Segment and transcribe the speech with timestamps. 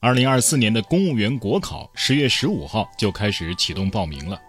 [0.00, 4.40] 二零二四年的公务员国考十月十五号就开始启动报名了，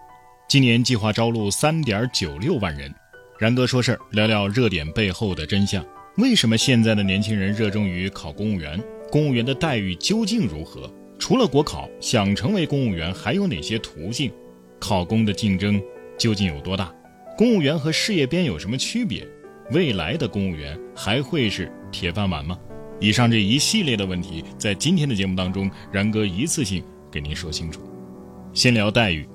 [0.48, 2.94] 今年计划招录三点九六万人。
[3.36, 5.84] 然哥说事儿，聊聊热点背后的真相。
[6.18, 8.80] 为什么现在的年轻人热衷于考公务员？
[9.10, 10.88] 公务员的待遇究竟如何？
[11.18, 14.30] 除了国考，想成为公务员还有哪些途径？
[14.78, 15.82] 考公的竞争
[16.16, 16.94] 究竟有多大？
[17.36, 19.26] 公务员和事业编有什么区别？
[19.72, 22.56] 未来的公务员还会是铁饭碗吗？
[23.00, 27.80] 以上这一系列的问题，在今天的节目当中，然哥一次性给您说清楚。
[28.52, 29.26] 先聊待遇，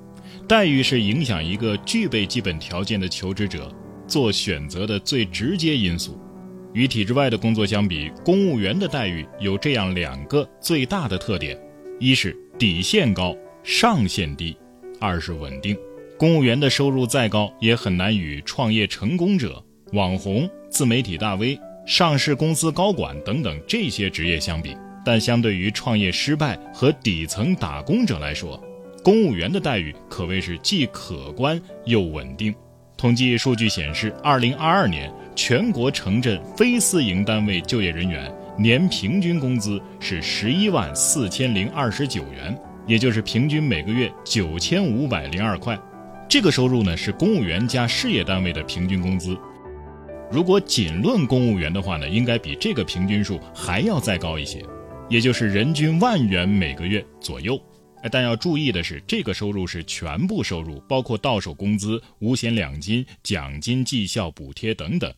[0.48, 3.74] 待遇是影响一个具备基本条件的求职者
[4.08, 6.20] 做选择的最直接因素。
[6.74, 11.58] 与体制外的工作相比，公务员的待遇有这样两个最大的特点：
[12.00, 14.54] 一是底线高，上限低；
[15.00, 15.76] 二是稳定。
[16.20, 21.58] 公务员的收入再高，也很难与创业成功者、网红、自媒体大 V。
[21.86, 24.76] 上市公司高管等等这些职业相比，
[25.06, 28.60] 但相对于创业失败和底层打工者来说，
[29.04, 32.54] 公务员的待遇可谓是既可观又稳定。
[32.98, 45.78] 统计数据显示，二零二二年全国城镇非私营单位就业人员年平均工资是十一万四千零二十九元，也就是平均每个月九千五百零二块。
[46.28, 49.38] 这个收入呢，是公务员加事业单位的平均工资。
[50.32, 54.64] 如果仅论公务员的话呢，应该比这个平均数还要再高一些，
[55.10, 57.60] 也就是人均万元每个月左右。
[58.12, 65.12] 但要注意的是，这个收入是全部收入，包括到手工资、五险两金、奖金、绩效补贴等等。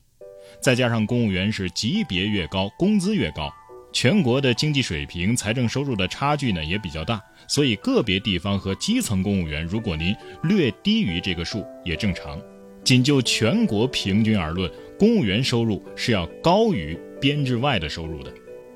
[0.62, 3.52] 再加上公务员是级别越高，工资越高，
[3.92, 12.40] 全国的经济水平、财政收入的差距呢也比较大，所以个别地方和基层公务员，如果您略低于这个数也正常。
[12.86, 18.34] 仅就全国平均而论，公务员收入是要高于编制外的收入的。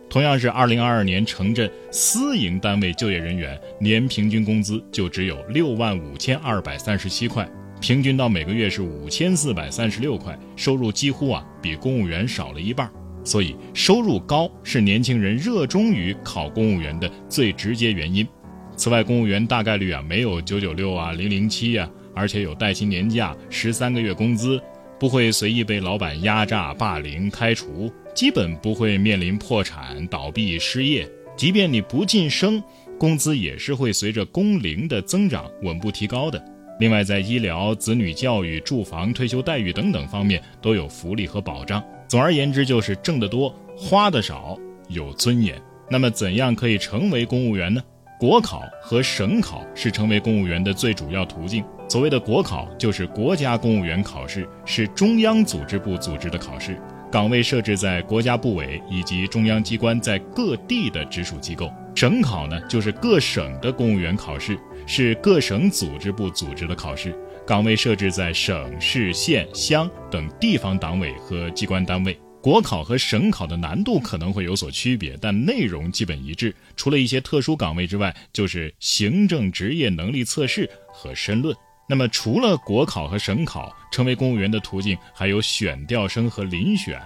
[0.09, 7.49] 同样是二零二二年城镇私营单位就业人员年平均工资就只有六万五千二百三十七块，
[7.79, 12.91] 平均到每个月是五千四百三十六块，收入几乎啊比公务员少了一半。
[13.23, 18.27] 所以收入高是年轻人热衷于考公务员的最直接原因。
[18.75, 21.89] 此外，公务员大概率啊没有九九六啊零零七啊。
[22.13, 24.61] 而且有带薪年假、十三个月工资，
[25.01, 31.09] 不会随意被老板压榨、霸凌、开除，基本不会面临破产、倒闭、失业。
[31.35, 32.61] 即便你不晋升，
[32.99, 36.39] 工资也是会随着工龄的增长稳步提高的。
[36.79, 41.83] 另外，在医疗、子女教育、住房、退休待遇等等方面都有福利和保障。
[42.07, 44.55] 总而言之，就是挣得多、花得少，
[44.87, 45.59] 有尊严。
[45.89, 47.81] 那么，怎样可以成为公务员呢？
[48.21, 51.65] 国考和省考是成为公务员的最主要途径。
[51.89, 56.79] 所谓的国考就是国家公务员考试，是中央组织部组织的考试，
[57.11, 61.73] 岗位设置在国家部委以及中央机关在各地的直属机构。
[61.95, 64.55] 省考呢，就是各省的公务员考试，
[64.85, 72.15] 是各省组织部组织的考试，岗位设置在省市县乡等地方党委和机关单位。
[72.41, 81.55] 国考和省考的难度可能会有所区别，但内容基本一致，除了一些特殊岗位之外，就是行政职业能力测试和申论。
[81.87, 86.99] 那么，除了国考和省考，成为公务员的途径还有选调生和遴选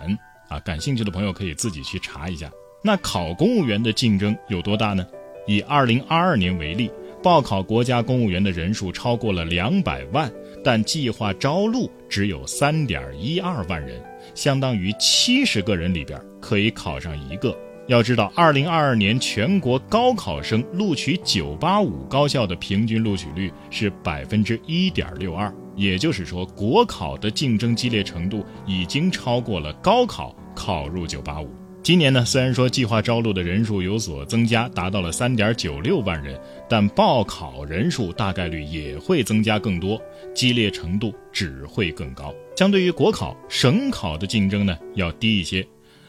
[0.48, 0.60] 啊。
[0.60, 2.50] 感兴趣的朋友可以自己去查一下。
[2.84, 5.06] 那考公务员的竞争有多大呢？
[5.48, 6.90] 以2022年为例，
[7.22, 10.32] 报考国家公务员的人数超过了两百万，
[10.66, 14.04] 但计划招录只有3.12万人，
[14.34, 17.56] 相当于七十个人里边可以考上一个。
[17.86, 31.48] 要知道，二零二二年全国高考生录取九八五高校的平均录取率是百分之一点六二，也就是说，国考的竞争激烈程度已经超过了高考考入九八五。
[31.86, 36.36] 今年呢，虽然说计划招录的人数有所增加，达到了三点九六万人，
[36.68, 40.02] 但报考人数大概率也会增加更多，
[40.34, 42.34] 激烈程度只会更高。
[42.58, 45.64] 相对于国考，省考的竞争呢要低一些。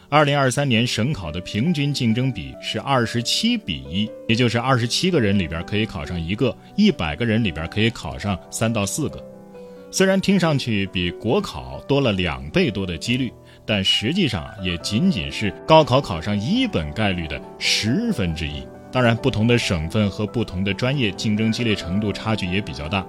[0.09, 9.23] 二零二三年省考的平均竞争比是二十七比一，也就是二十七个人里边可以考上一个，一百个人里边可以考上三到四个。
[9.91, 13.31] 虽然听上去比国考多了两倍多的几率，
[13.67, 18.65] 但实际上啊也仅仅是高考考上一本概率的十分之一。
[18.91, 23.05] 当然，不同的省份和不同的专业竞争激烈程度差距也比较大。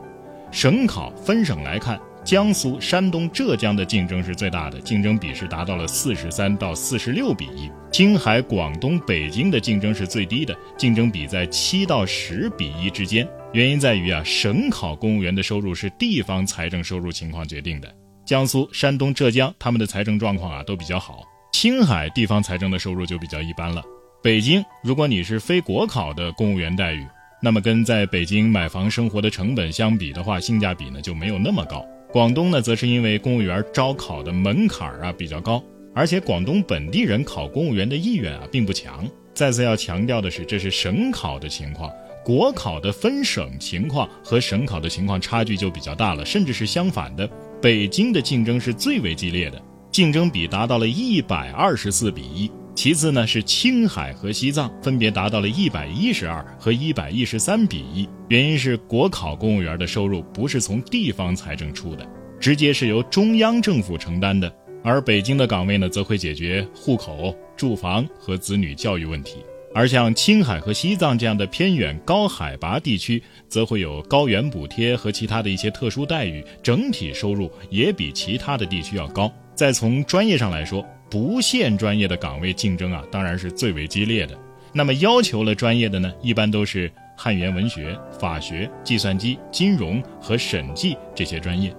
[0.50, 1.98] 省考分省来看。
[2.24, 7.70] 江苏、山东、浙江的竞争是最大的，竞争比是达到了四十三到四十六比一。
[7.90, 13.26] 青海、广东、北京的竞争是最低的，竞争比在七到十比一之间。
[13.54, 17.90] 原因在于啊，省考公务员的收入是地方财政收入情况决定的。
[18.28, 23.82] 江苏、山东、浙江他们的财政状况啊都比较好，青海地方财政的收入就比较一般了。
[24.22, 27.06] 北京，如果你是非国考的公务员待遇，
[27.40, 31.82] 那么跟在北京买房生活的成本相比的话，性价比呢就没有那么高。
[32.12, 35.64] 广东呢，则是因为公务员招考的门槛啊比较高，
[35.94, 39.08] 而且广东本地人考公务员的意愿啊并不强。
[39.32, 41.90] 再次要强调的是，这是省考的情况，
[42.22, 47.26] 国考的分省情况和省考的情况差距就比较大了，甚至是相反的。
[47.60, 49.60] 北京的竞争是最为激烈的，
[49.90, 52.48] 竞争比达到了一百二十四比一。
[52.72, 58.08] 其次呢是青海和西藏，分别达到了一百一十二和一百一十三比一。
[58.28, 62.08] 原因是国考公务员的收入不是从地方财政出的，
[62.38, 64.52] 直接是由中央政府承担的。
[64.84, 69.38] 而北京的岗位呢，则会解决户口、住房和子女教育问题。
[69.74, 79.32] 而像青海和西藏这样的偏远高海拔地区，则会有高原补贴和其他的一些特殊待遇，整体收入也比其他的地区要高。
[79.54, 84.36] 再从专业上来说，不限专业的岗位竞争啊，当然是最为激烈的。
[84.72, 91.74] 那么要求了专业的呢，一般都是汉语言文学、法学、计算机、金融和审计这些专业。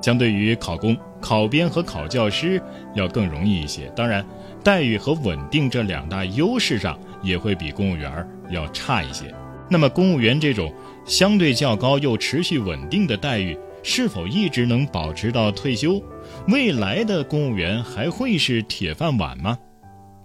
[0.00, 2.60] 相对于考公、考编和考教师
[2.94, 3.90] 要更容易一些。
[3.96, 4.22] 当然，
[4.62, 9.34] 待遇和稳定这两大优势上也会比公务员要差一些。
[9.70, 10.70] 那么，公务员这种
[11.06, 15.98] 相对较高又持续稳定的待遇，是否一直能保持到退休？
[16.46, 19.58] 未来的公务员还会是铁饭碗吗？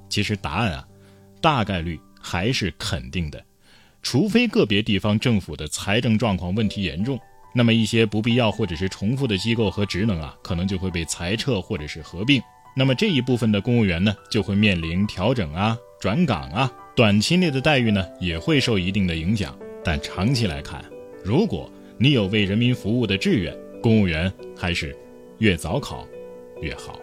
[0.10, 0.86] 其实答案啊，
[1.40, 3.42] 大概率还是肯定的，
[4.02, 7.18] 除非个别地方政府的财政状况问题严重，
[7.54, 12.42] 那么一些不必要或者是重复的机构和职能啊，可能就会被裁撤或者是合并。
[12.76, 19.58] 那么这一部分的公务员呢，就会面临调整啊、转岗啊，短期内的待遇呢也会受一定的影响。
[19.84, 20.84] 但长期来看，
[21.24, 24.96] 如果你有为人民服务的志愿，公务员还是。
[25.40, 26.06] 越早考
[26.62, 27.00] 越好。